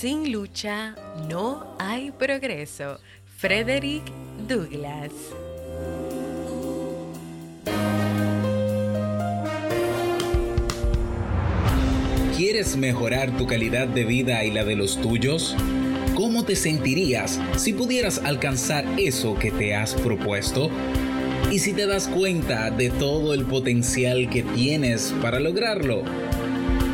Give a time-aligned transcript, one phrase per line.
[0.00, 0.96] Sin lucha
[1.28, 2.98] no hay progreso.
[3.36, 4.02] Frederick
[4.48, 5.12] Douglass.
[12.34, 15.54] ¿Quieres mejorar tu calidad de vida y la de los tuyos?
[16.14, 20.70] ¿Cómo te sentirías si pudieras alcanzar eso que te has propuesto?
[21.52, 26.04] ¿Y si te das cuenta de todo el potencial que tienes para lograrlo?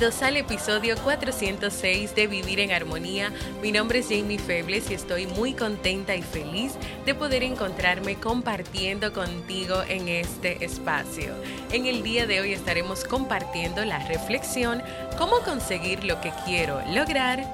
[0.00, 3.34] Bienvenidos al episodio 406 de Vivir en Armonía.
[3.60, 6.72] Mi nombre es Jamie Febles y estoy muy contenta y feliz
[7.04, 11.34] de poder encontrarme compartiendo contigo en este espacio.
[11.70, 14.82] En el día de hoy estaremos compartiendo la reflexión
[15.18, 17.44] Cómo conseguir lo que quiero lograr,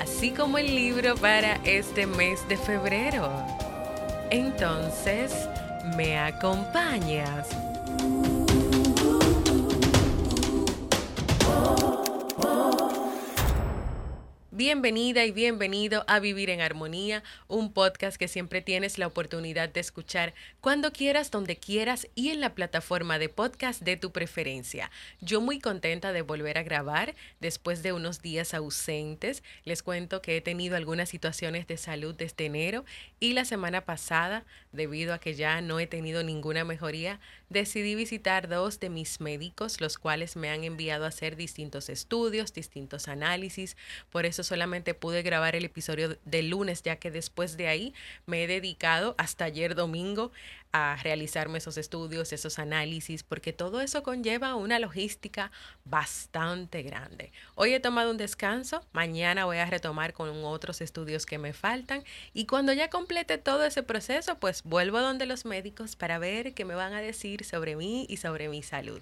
[0.00, 3.28] así como el libro para este mes de febrero.
[4.30, 5.32] Entonces,
[5.96, 7.48] ¿me acompañas?
[14.56, 19.80] Bienvenida y bienvenido a Vivir en Armonía, un podcast que siempre tienes la oportunidad de
[19.80, 24.90] escuchar cuando quieras, donde quieras y en la plataforma de podcast de tu preferencia.
[25.20, 29.42] Yo muy contenta de volver a grabar después de unos días ausentes.
[29.64, 32.86] Les cuento que he tenido algunas situaciones de salud desde enero
[33.20, 38.48] y la semana pasada, debido a que ya no he tenido ninguna mejoría, decidí visitar
[38.48, 43.76] dos de mis médicos, los cuales me han enviado a hacer distintos estudios, distintos análisis.
[44.08, 48.44] Por eso solamente pude grabar el episodio del lunes, ya que después de ahí me
[48.44, 50.32] he dedicado hasta ayer domingo
[50.72, 55.50] a realizarme esos estudios, esos análisis, porque todo eso conlleva una logística
[55.84, 57.32] bastante grande.
[57.54, 62.04] Hoy he tomado un descanso, mañana voy a retomar con otros estudios que me faltan
[62.34, 66.64] y cuando ya complete todo ese proceso, pues vuelvo donde los médicos para ver qué
[66.64, 69.00] me van a decir sobre mí y sobre mi salud.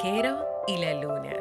[0.07, 1.35] Arquero y la luna,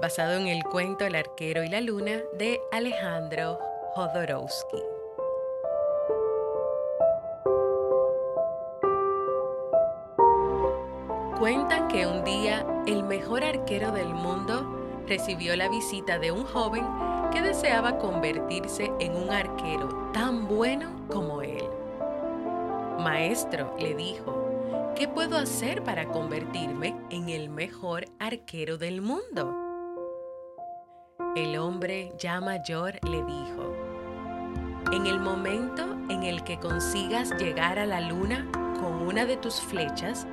[0.00, 3.60] basado en el cuento El arquero y la luna de Alejandro
[3.94, 4.82] Jodorowsky.
[11.38, 16.84] Cuentan que un día el mejor arquero del mundo recibió la visita de un joven
[17.30, 21.68] que deseaba convertirse en un arquero tan bueno como él.
[22.98, 24.41] Maestro, le dijo,
[24.94, 29.56] ¿qué puedo hacer para convertirme en el mejor arquero del mundo?
[31.34, 33.74] El hombre ya mayor le dijo,
[34.92, 38.46] en el momento en el que consigas llegar a la luna
[38.80, 40.26] con una de tus flechas,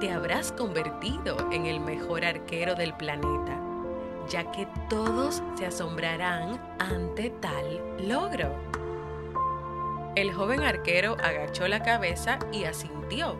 [0.00, 3.60] te habrás convertido en el mejor arquero del planeta,
[4.28, 8.54] ya que todos se asombrarán ante tal logro.
[10.16, 13.36] El joven arquero agachó la cabeza y asintió,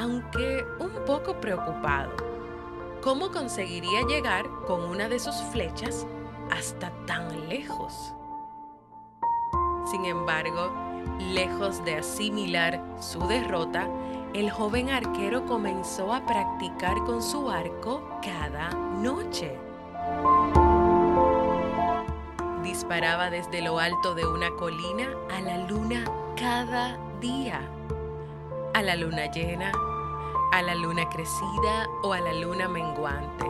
[0.00, 2.10] aunque un poco preocupado.
[3.02, 6.06] ¿Cómo conseguiría llegar con una de sus flechas
[6.50, 8.14] hasta tan lejos?
[9.90, 10.72] Sin embargo,
[11.18, 13.88] lejos de asimilar su derrota,
[14.32, 19.58] el joven arquero comenzó a practicar con su arco cada noche.
[22.62, 26.04] Disparaba desde lo alto de una colina a la luna
[26.36, 27.60] cada día.
[28.80, 29.72] A la luna llena,
[30.52, 33.44] a la luna crecida o a la luna menguante.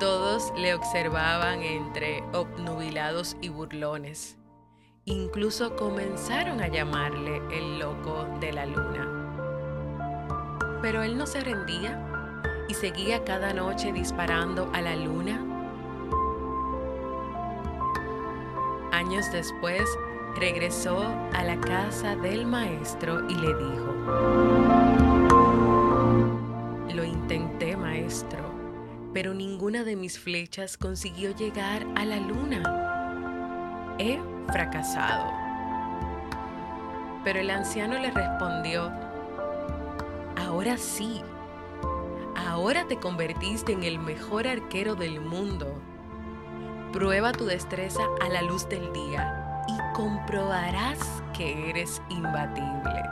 [0.00, 4.36] Todos le observaban entre obnubilados y burlones
[5.04, 9.06] Incluso comenzaron a llamarle el loco de la luna.
[10.82, 15.40] Pero él no se rendía y seguía cada noche disparando a la luna.
[18.90, 19.84] Años después,
[20.36, 21.02] regresó
[21.32, 23.94] a la casa del maestro y le dijo,
[26.92, 28.40] Lo intenté, maestro,
[29.12, 33.94] pero ninguna de mis flechas consiguió llegar a la luna.
[33.98, 34.18] He
[34.52, 35.32] fracasado.
[37.22, 38.92] Pero el anciano le respondió,
[40.36, 41.22] ahora sí,
[42.36, 45.72] ahora te convertiste en el mejor arquero del mundo.
[46.92, 53.02] Prueba tu destreza a la luz del día y comprobarás que eres imbatible.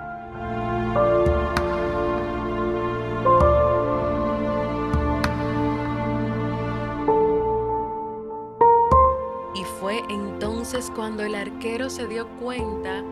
[10.09, 13.03] entonces cuando el arquero se dio cuenta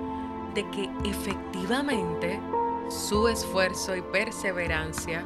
[0.55, 2.41] de que efectivamente
[2.89, 5.25] su esfuerzo y perseverancia,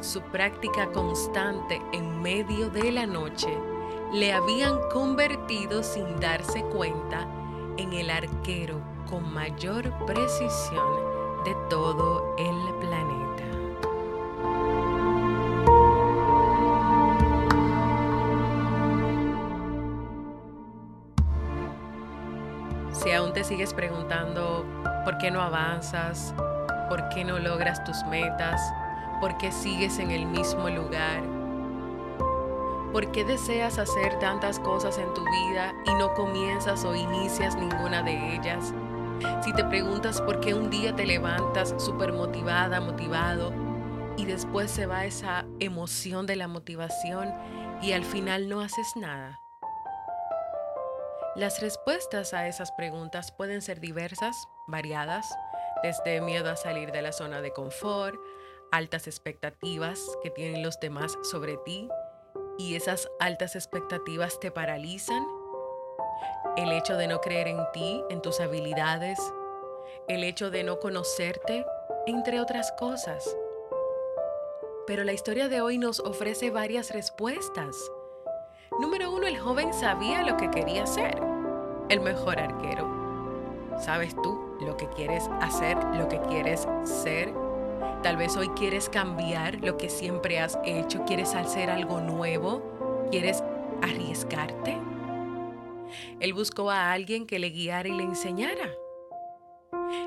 [0.00, 3.48] su práctica constante en medio de la noche,
[4.12, 7.26] le habían convertido sin darse cuenta
[7.78, 13.44] en el arquero con mayor precisión de todo el planeta.
[22.92, 24.64] Si aún te sigues preguntando
[25.04, 26.34] por qué no avanzas,
[26.88, 28.60] por qué no logras tus metas,
[29.20, 31.35] por qué sigues en el mismo lugar,
[32.96, 38.02] por qué deseas hacer tantas cosas en tu vida y no comienzas o inicias ninguna
[38.02, 38.72] de ellas,
[39.44, 43.52] si te preguntas por qué un día te levantas súper motivada, motivado,
[44.16, 47.34] y después se va esa emoción de la motivación
[47.82, 49.38] y al final no haces nada.
[51.34, 54.34] Las respuestas a esas preguntas pueden ser diversas,
[54.68, 55.28] variadas,
[55.82, 58.18] desde miedo a salir de la zona de confort,
[58.72, 61.90] altas expectativas que tienen los demás sobre ti
[62.58, 65.26] y esas altas expectativas te paralizan,
[66.56, 69.18] el hecho de no creer en ti, en tus habilidades,
[70.08, 71.64] el hecho de no conocerte,
[72.06, 73.36] entre otras cosas.
[74.86, 77.76] Pero la historia de hoy nos ofrece varias respuestas.
[78.80, 81.20] Número uno, el joven sabía lo que quería ser
[81.88, 82.88] el mejor arquero.
[83.78, 87.45] ¿Sabes tú lo que quieres hacer, lo que quieres ser?
[88.02, 93.42] Tal vez hoy quieres cambiar lo que siempre has hecho, quieres hacer algo nuevo, quieres
[93.82, 94.78] arriesgarte.
[96.20, 98.70] Él buscó a alguien que le guiara y le enseñara.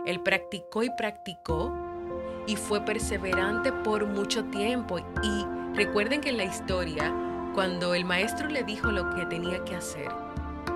[0.06, 1.74] Él practicó y practicó
[2.48, 5.00] y fue perseverante por mucho tiempo.
[5.24, 7.14] Y recuerden que en la historia,
[7.54, 10.10] cuando el maestro le dijo lo que tenía que hacer,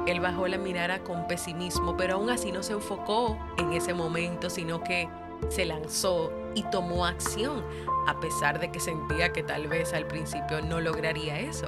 [0.07, 4.49] él bajó la mirada con pesimismo, pero aún así no se enfocó en ese momento,
[4.49, 5.07] sino que
[5.49, 7.63] se lanzó y tomó acción,
[8.07, 11.67] a pesar de que sentía que tal vez al principio no lograría eso.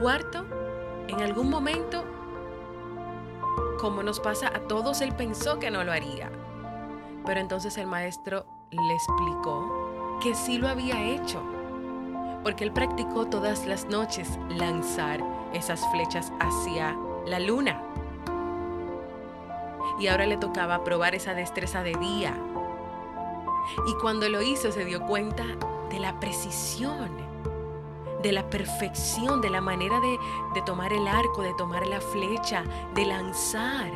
[0.00, 0.44] Cuarto,
[1.08, 2.04] en algún momento,
[3.80, 6.30] como nos pasa a todos, él pensó que no lo haría.
[7.24, 11.42] Pero entonces el maestro le explicó que sí lo había hecho,
[12.42, 15.20] porque él practicó todas las noches lanzar
[15.52, 16.96] esas flechas hacia
[17.26, 17.82] la luna.
[19.98, 22.34] Y ahora le tocaba probar esa destreza de día.
[23.86, 25.44] Y cuando lo hizo se dio cuenta
[25.90, 27.10] de la precisión,
[28.22, 30.18] de la perfección, de la manera de,
[30.54, 33.90] de tomar el arco, de tomar la flecha, de lanzar.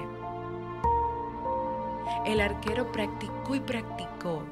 [2.27, 4.43] El arquero practicó y practicó,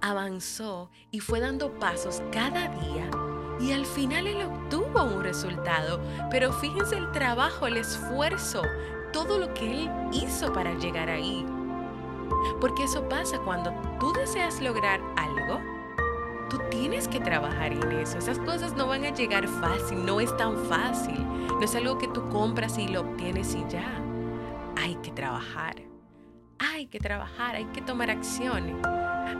[0.00, 3.08] avanzó y fue dando pasos cada día
[3.60, 6.00] y al final él obtuvo un resultado.
[6.30, 8.62] Pero fíjense el trabajo, el esfuerzo,
[9.12, 11.46] todo lo que él hizo para llegar ahí.
[12.60, 15.60] Porque eso pasa cuando tú deseas lograr algo,
[16.48, 18.18] tú tienes que trabajar en eso.
[18.18, 21.26] Esas cosas no van a llegar fácil, no es tan fácil.
[21.48, 24.00] No es algo que tú compras y lo obtienes y ya.
[24.76, 25.76] Hay que trabajar.
[26.58, 28.80] Hay que trabajar, hay que tomar acción.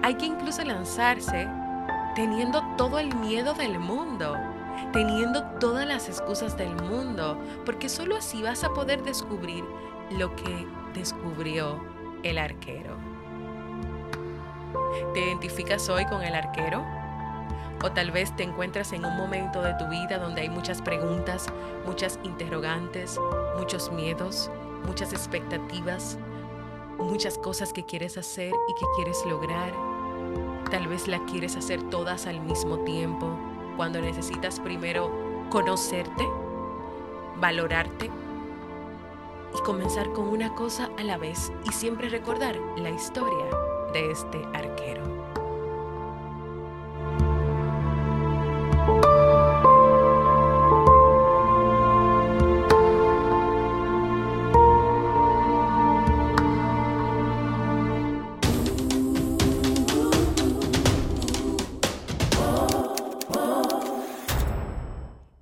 [0.02, 1.48] Hay que incluso lanzarse
[2.14, 4.36] teniendo todo el miedo del mundo,
[4.92, 9.64] teniendo todas las excusas del mundo, porque solo así vas a poder descubrir
[10.10, 11.93] lo que descubrió
[12.24, 12.96] el arquero.
[15.12, 16.84] ¿Te identificas hoy con el arquero?
[17.82, 21.46] O tal vez te encuentras en un momento de tu vida donde hay muchas preguntas,
[21.86, 23.20] muchas interrogantes,
[23.58, 24.50] muchos miedos,
[24.86, 26.18] muchas expectativas,
[26.98, 29.72] muchas cosas que quieres hacer y que quieres lograr
[30.74, 33.38] Tal vez la quieres hacer todas al mismo tiempo,
[33.76, 35.08] cuando necesitas primero
[35.48, 36.26] conocerte,
[37.36, 38.10] valorarte
[39.54, 43.46] y comenzar con una cosa a la vez y siempre recordar la historia
[43.92, 45.13] de este arquero.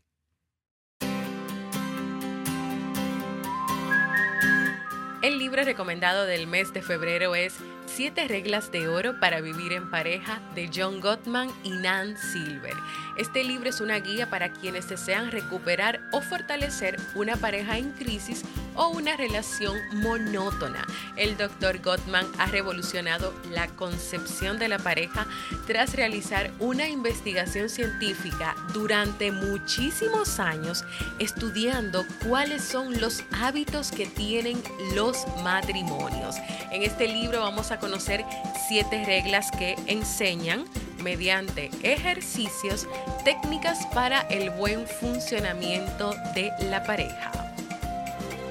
[5.21, 7.57] El libro recomendado del mes de febrero es
[7.95, 12.75] Siete reglas de oro para vivir en pareja de John Gottman y Nan Silver.
[13.17, 18.45] Este libro es una guía para quienes desean recuperar o fortalecer una pareja en crisis
[18.79, 20.87] o una relación monótona.
[21.17, 21.81] El Dr.
[21.83, 25.27] Gottman ha revolucionado la concepción de la pareja
[25.67, 30.85] tras realizar una investigación científica durante muchísimos años
[31.19, 34.63] estudiando cuáles son los hábitos que tienen
[34.95, 36.37] los matrimonios.
[36.71, 38.25] En este libro vamos a conocer
[38.69, 40.65] siete reglas que enseñan
[41.03, 42.87] mediante ejercicios
[43.25, 47.48] técnicas para el buen funcionamiento de la pareja.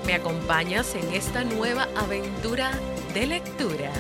[0.08, 2.72] ¿Me acompañas en esta nueva aventura
[3.14, 3.92] de lectura?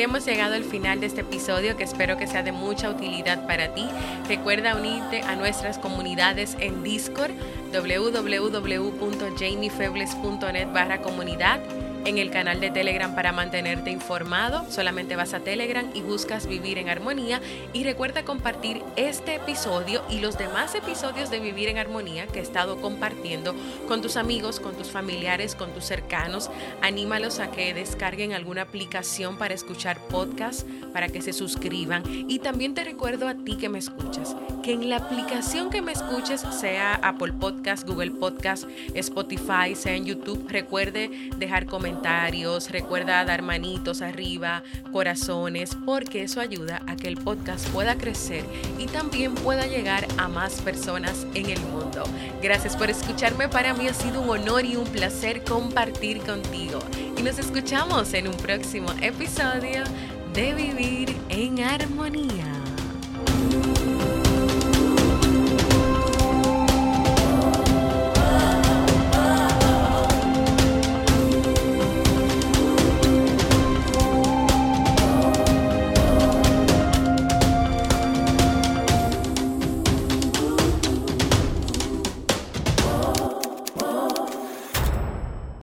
[0.00, 3.74] Hemos llegado al final de este episodio que espero que sea de mucha utilidad para
[3.74, 3.86] ti.
[4.26, 7.32] Recuerda unirte a nuestras comunidades en Discord
[7.72, 11.60] www.jamiefebles.net barra comunidad
[12.04, 14.70] en el canal de Telegram para mantenerte informado.
[14.70, 17.40] Solamente vas a Telegram y buscas Vivir en Armonía.
[17.72, 22.42] Y recuerda compartir este episodio y los demás episodios de Vivir en Armonía que he
[22.42, 23.54] estado compartiendo
[23.88, 26.50] con tus amigos, con tus familiares, con tus cercanos.
[26.80, 32.02] Anímalos a que descarguen alguna aplicación para escuchar podcasts, para que se suscriban.
[32.28, 35.92] Y también te recuerdo a ti que me escuchas, que en la aplicación que me
[35.92, 43.42] escuches, sea Apple Podcast, Google Podcast, Spotify, sea en YouTube, recuerde dejar comentarios, recuerda dar
[43.42, 48.44] manitos arriba, corazones, porque eso ayuda a que el podcast pueda crecer
[48.78, 52.04] y también pueda llegar a más personas en el mundo.
[52.42, 56.78] Gracias por escucharme, para mí ha sido un honor y un placer compartir contigo.
[57.18, 59.84] Y nos escuchamos en un próximo episodio
[60.32, 62.61] de Vivir en Armonía.